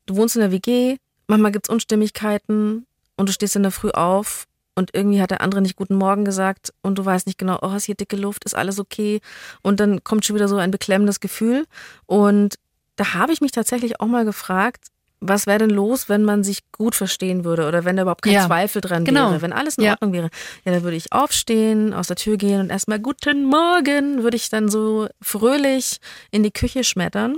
du 0.06 0.16
wohnst 0.16 0.36
in 0.36 0.42
der 0.42 0.52
WG, 0.52 0.98
manchmal 1.28 1.52
gibt 1.52 1.68
es 1.68 1.74
Unstimmigkeiten 1.74 2.86
und 3.18 3.30
du 3.30 3.34
stehst 3.34 3.56
in 3.56 3.64
der 3.64 3.72
Früh 3.72 3.92
auf 3.92 4.48
und 4.76 4.92
irgendwie 4.94 5.22
hat 5.22 5.32
der 5.32 5.42
andere 5.42 5.62
nicht 5.62 5.76
guten 5.76 5.96
Morgen 5.96 6.26
gesagt 6.26 6.74
und 6.82 6.98
du 6.98 7.06
weißt 7.06 7.28
nicht 7.28 7.38
genau, 7.38 7.60
oh, 7.62 7.74
ist 7.76 7.86
hier 7.86 7.96
dicke 7.96 8.16
Luft, 8.16 8.46
ist 8.46 8.56
alles 8.56 8.80
okay 8.80 9.22
und 9.62 9.80
dann 9.80 10.04
kommt 10.04 10.26
schon 10.26 10.36
wieder 10.36 10.48
so 10.48 10.58
ein 10.58 10.72
beklemmendes 10.72 11.20
Gefühl 11.20 11.66
und 12.06 12.56
da 12.96 13.14
habe 13.14 13.34
ich 13.34 13.42
mich 13.42 13.52
tatsächlich 13.52 14.00
auch 14.00 14.08
mal 14.08 14.26
gefragt, 14.26 14.88
was 15.22 15.46
wäre 15.46 15.60
denn 15.60 15.70
los, 15.70 16.10
wenn 16.10 16.24
man 16.24 16.44
sich 16.44 16.64
gut 16.72 16.96
verstehen 16.96 17.46
würde 17.46 17.68
oder 17.68 17.86
wenn 17.86 17.96
da 17.96 18.02
überhaupt 18.02 18.24
kein 18.24 18.34
ja, 18.34 18.48
Zweifel 18.48 18.82
dran 18.82 19.06
genau. 19.06 19.30
wäre, 19.30 19.42
wenn 19.44 19.54
alles 19.54 19.78
in 19.78 19.84
ja. 19.84 19.92
Ordnung 19.92 20.14
wäre. 20.14 20.30
Ja, 20.66 20.72
dann 20.72 20.84
würde 20.84 20.98
ich 20.98 21.14
aufstehen, 21.14 21.94
aus 21.94 22.08
der 22.08 22.16
Tür 22.16 22.38
gehen 22.38 22.60
und 22.60 22.72
erstmal 22.72 23.00
guten 23.00 23.46
Morgen 23.46 24.24
würde 24.24 24.36
ich 24.36 24.50
dann 24.50 24.68
so 24.68 25.08
fröhlich 25.22 26.00
in 26.32 26.42
die 26.42 26.52
Küche 26.52 26.84
schmettern 26.84 27.38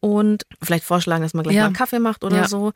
und 0.00 0.44
vielleicht 0.62 0.84
vorschlagen, 0.84 1.22
dass 1.22 1.34
man 1.34 1.44
gleich 1.44 1.56
ja. 1.56 1.62
mal 1.62 1.66
einen 1.66 1.76
Kaffee 1.76 1.98
macht 2.00 2.24
oder 2.24 2.48
so. 2.48 2.72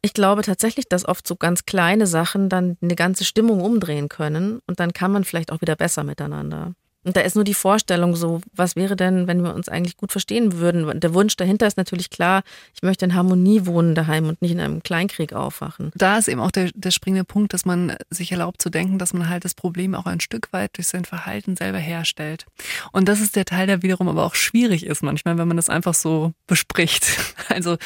Ich 0.00 0.14
glaube 0.14 0.42
tatsächlich, 0.42 0.88
dass 0.88 1.06
oft 1.06 1.26
so 1.26 1.34
ganz 1.34 1.64
kleine 1.64 2.06
Sachen 2.06 2.48
dann 2.48 2.76
eine 2.80 2.94
ganze 2.94 3.24
Stimmung 3.24 3.60
umdrehen 3.60 4.08
können 4.08 4.60
und 4.66 4.78
dann 4.78 4.92
kann 4.92 5.10
man 5.10 5.24
vielleicht 5.24 5.50
auch 5.50 5.60
wieder 5.60 5.74
besser 5.74 6.04
miteinander. 6.04 6.74
Und 7.04 7.16
da 7.16 7.20
ist 7.20 7.36
nur 7.36 7.44
die 7.44 7.54
Vorstellung 7.54 8.16
so, 8.16 8.40
was 8.52 8.76
wäre 8.76 8.96
denn, 8.96 9.26
wenn 9.26 9.42
wir 9.42 9.54
uns 9.54 9.68
eigentlich 9.68 9.96
gut 9.96 10.12
verstehen 10.12 10.54
würden? 10.54 11.00
Der 11.00 11.14
Wunsch 11.14 11.36
dahinter 11.36 11.66
ist 11.66 11.76
natürlich 11.76 12.10
klar, 12.10 12.42
ich 12.74 12.82
möchte 12.82 13.04
in 13.04 13.14
Harmonie 13.14 13.66
wohnen 13.66 13.94
daheim 13.94 14.28
und 14.28 14.42
nicht 14.42 14.50
in 14.50 14.60
einem 14.60 14.82
Kleinkrieg 14.82 15.32
aufwachen. 15.32 15.92
Da 15.94 16.18
ist 16.18 16.28
eben 16.28 16.40
auch 16.40 16.50
der, 16.50 16.70
der 16.74 16.90
springende 16.90 17.24
Punkt, 17.24 17.54
dass 17.54 17.64
man 17.64 17.96
sich 18.10 18.32
erlaubt 18.32 18.60
zu 18.60 18.68
denken, 18.68 18.98
dass 18.98 19.14
man 19.14 19.28
halt 19.28 19.44
das 19.44 19.54
Problem 19.54 19.94
auch 19.94 20.06
ein 20.06 20.20
Stück 20.20 20.52
weit 20.52 20.76
durch 20.76 20.88
sein 20.88 21.04
Verhalten 21.04 21.56
selber 21.56 21.78
herstellt. 21.78 22.46
Und 22.92 23.08
das 23.08 23.20
ist 23.20 23.36
der 23.36 23.44
Teil, 23.44 23.68
der 23.68 23.82
wiederum 23.82 24.08
aber 24.08 24.24
auch 24.24 24.34
schwierig 24.34 24.84
ist 24.84 25.02
manchmal, 25.02 25.38
wenn 25.38 25.48
man 25.48 25.56
das 25.56 25.70
einfach 25.70 25.94
so 25.94 26.32
bespricht. 26.46 27.06
Also 27.48 27.78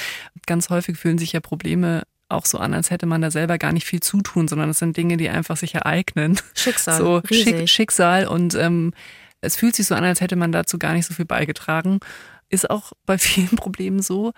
ganz 0.47 0.71
häufig 0.71 0.99
fühlen 0.99 1.19
sich 1.19 1.33
ja 1.33 1.41
Probleme 1.41 2.03
auch 2.33 2.47
so 2.47 2.59
an, 2.59 2.75
als 2.75 2.91
hätte 2.91 3.07
man 3.07 3.23
da 3.23 3.31
selber 3.31 3.59
gar 3.59 3.73
nicht 3.73 3.87
viel 3.87 4.01
zu 4.01 4.21
tun, 4.23 4.49
sondern 4.49 4.71
es 4.71 4.79
sind 4.79 4.97
Dinge, 4.97 5.17
die 5.17 5.29
einfach 5.29 5.57
sich 5.57 5.75
ereignen. 5.75 6.39
Schicksal. 6.55 6.99
So 6.99 7.23
Schick, 7.31 7.69
Schicksal 7.69 8.27
und 8.27 8.55
ähm, 8.55 8.93
es 9.41 9.57
fühlt 9.57 9.77
sich 9.77 9.87
so 9.87 9.95
an, 9.95 10.05
als 10.05 10.21
hätte 10.21 10.37
man 10.37 10.53
dazu 10.53 10.79
gar 10.79 10.95
nicht 10.95 11.07
so 11.07 11.15
viel 11.15 11.25
beigetragen. 11.27 12.01
Ist 12.49 12.71
auch 12.71 12.93
bei 13.07 13.19
vielen 13.19 13.57
Problemen 13.57 14.01
so. 14.01 14.33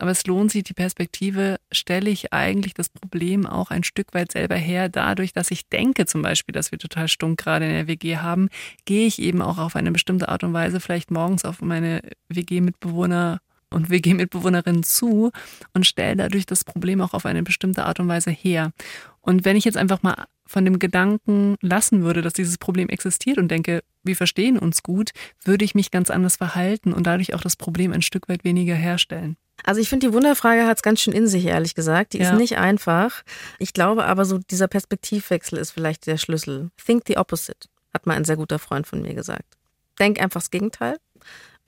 Aber 0.00 0.12
es 0.12 0.26
lohnt 0.26 0.52
sich, 0.52 0.62
die 0.62 0.74
Perspektive, 0.74 1.56
stelle 1.72 2.08
ich 2.08 2.32
eigentlich 2.32 2.72
das 2.72 2.88
Problem 2.88 3.46
auch 3.46 3.72
ein 3.72 3.82
Stück 3.82 4.14
weit 4.14 4.30
selber 4.30 4.54
her. 4.54 4.88
Dadurch, 4.88 5.32
dass 5.32 5.50
ich 5.50 5.68
denke 5.68 6.06
zum 6.06 6.22
Beispiel, 6.22 6.52
dass 6.52 6.70
wir 6.70 6.78
total 6.78 7.08
stunk 7.08 7.40
gerade 7.40 7.64
in 7.64 7.72
der 7.72 7.88
WG 7.88 8.18
haben, 8.18 8.48
gehe 8.84 9.08
ich 9.08 9.20
eben 9.20 9.42
auch 9.42 9.58
auf 9.58 9.74
eine 9.74 9.90
bestimmte 9.90 10.28
Art 10.28 10.44
und 10.44 10.52
Weise 10.52 10.78
vielleicht 10.78 11.10
morgens 11.10 11.44
auf 11.44 11.62
meine 11.62 12.02
WG-Mitbewohner 12.28 13.40
und 13.70 13.90
WG-Mitbewohnerinnen 13.90 14.82
zu 14.82 15.30
und 15.74 15.86
stelle 15.86 16.16
dadurch 16.16 16.46
das 16.46 16.64
Problem 16.64 17.00
auch 17.00 17.14
auf 17.14 17.26
eine 17.26 17.42
bestimmte 17.42 17.84
Art 17.84 18.00
und 18.00 18.08
Weise 18.08 18.30
her. 18.30 18.72
Und 19.20 19.44
wenn 19.44 19.56
ich 19.56 19.64
jetzt 19.64 19.76
einfach 19.76 20.02
mal 20.02 20.26
von 20.46 20.64
dem 20.64 20.78
Gedanken 20.78 21.56
lassen 21.60 22.02
würde, 22.02 22.22
dass 22.22 22.32
dieses 22.32 22.56
Problem 22.56 22.88
existiert 22.88 23.36
und 23.38 23.48
denke, 23.48 23.84
wir 24.02 24.16
verstehen 24.16 24.58
uns 24.58 24.82
gut, 24.82 25.10
würde 25.44 25.64
ich 25.64 25.74
mich 25.74 25.90
ganz 25.90 26.08
anders 26.08 26.36
verhalten 26.36 26.94
und 26.94 27.06
dadurch 27.06 27.34
auch 27.34 27.42
das 27.42 27.56
Problem 27.56 27.92
ein 27.92 28.02
Stück 28.02 28.28
weit 28.28 28.44
weniger 28.44 28.74
herstellen. 28.74 29.36
Also 29.64 29.80
ich 29.80 29.88
finde, 29.88 30.08
die 30.08 30.14
Wunderfrage 30.14 30.66
hat 30.66 30.78
es 30.78 30.82
ganz 30.82 31.00
schön 31.00 31.12
in 31.12 31.26
sich, 31.26 31.44
ehrlich 31.44 31.74
gesagt. 31.74 32.12
Die 32.12 32.18
ja. 32.18 32.30
ist 32.30 32.38
nicht 32.38 32.56
einfach. 32.58 33.22
Ich 33.58 33.72
glaube 33.72 34.06
aber, 34.06 34.24
so 34.24 34.38
dieser 34.38 34.68
Perspektivwechsel 34.68 35.58
ist 35.58 35.72
vielleicht 35.72 36.06
der 36.06 36.16
Schlüssel. 36.16 36.70
Think 36.82 37.02
the 37.06 37.18
opposite, 37.18 37.68
hat 37.92 38.06
mal 38.06 38.14
ein 38.14 38.24
sehr 38.24 38.36
guter 38.36 38.58
Freund 38.58 38.86
von 38.86 39.02
mir 39.02 39.14
gesagt. 39.14 39.56
Denk 39.98 40.20
einfach 40.20 40.40
das 40.40 40.50
Gegenteil 40.50 40.96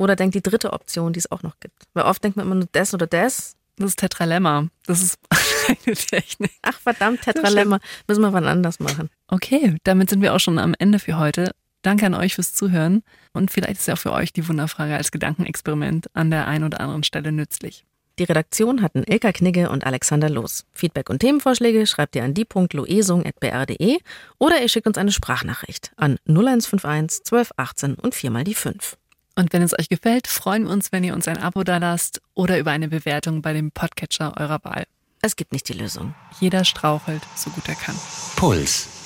oder 0.00 0.16
denk 0.16 0.32
die 0.32 0.42
dritte 0.42 0.72
Option, 0.72 1.12
die 1.12 1.18
es 1.18 1.30
auch 1.30 1.42
noch 1.42 1.60
gibt. 1.60 1.84
Weil 1.92 2.04
oft 2.04 2.24
denkt 2.24 2.38
man 2.38 2.46
immer 2.46 2.54
nur 2.54 2.68
das 2.72 2.94
oder 2.94 3.06
das. 3.06 3.56
Das 3.76 3.90
ist 3.90 3.98
Tetralemma. 3.98 4.68
Das 4.86 5.02
ist 5.02 5.18
eine 5.68 5.94
Technik. 5.94 6.52
Ach 6.62 6.80
verdammt, 6.80 7.20
Tetralemma. 7.20 7.80
Müssen 8.08 8.22
wir 8.22 8.32
wann 8.32 8.46
anders 8.46 8.80
machen. 8.80 9.10
Okay, 9.28 9.76
damit 9.84 10.08
sind 10.08 10.22
wir 10.22 10.34
auch 10.34 10.40
schon 10.40 10.58
am 10.58 10.74
Ende 10.78 10.98
für 11.00 11.18
heute. 11.18 11.50
Danke 11.82 12.06
an 12.06 12.14
euch 12.14 12.34
fürs 12.34 12.54
Zuhören 12.54 13.02
und 13.32 13.50
vielleicht 13.50 13.80
ist 13.80 13.88
ja 13.88 13.94
auch 13.94 13.98
für 13.98 14.12
euch 14.12 14.32
die 14.32 14.46
Wunderfrage 14.48 14.96
als 14.96 15.12
Gedankenexperiment 15.12 16.08
an 16.14 16.30
der 16.30 16.46
einen 16.46 16.64
oder 16.64 16.80
anderen 16.80 17.04
Stelle 17.04 17.30
nützlich. 17.30 17.84
Die 18.18 18.24
Redaktion 18.24 18.82
hatten 18.82 19.02
Ilka 19.06 19.32
Knigge 19.32 19.70
und 19.70 19.86
Alexander 19.86 20.28
Loos. 20.28 20.66
Feedback 20.72 21.08
und 21.08 21.20
Themenvorschläge 21.20 21.86
schreibt 21.86 22.16
ihr 22.16 22.24
an 22.24 22.34
die.loesung.br.de 22.34 23.98
oder 24.38 24.60
ihr 24.60 24.68
schickt 24.68 24.86
uns 24.86 24.98
eine 24.98 25.12
Sprachnachricht 25.12 25.92
an 25.96 26.18
0151 26.26 27.20
1218 27.20 27.94
und 27.94 28.14
viermal 28.14 28.44
die 28.44 28.54
5. 28.54 28.98
Und 29.40 29.54
wenn 29.54 29.62
es 29.62 29.72
euch 29.78 29.88
gefällt, 29.88 30.26
freuen 30.26 30.64
wir 30.64 30.70
uns, 30.70 30.92
wenn 30.92 31.02
ihr 31.02 31.14
uns 31.14 31.26
ein 31.26 31.38
Abo 31.38 31.64
da 31.64 31.78
lasst 31.78 32.20
oder 32.34 32.58
über 32.58 32.72
eine 32.72 32.88
Bewertung 32.88 33.40
bei 33.40 33.54
dem 33.54 33.70
Podcatcher 33.70 34.34
eurer 34.36 34.62
Wahl. 34.64 34.84
Es 35.22 35.34
gibt 35.34 35.52
nicht 35.52 35.66
die 35.70 35.72
Lösung. 35.72 36.14
Jeder 36.40 36.66
strauchelt, 36.66 37.22
so 37.36 37.48
gut 37.48 37.66
er 37.66 37.74
kann. 37.74 37.96
Puls. 38.36 38.99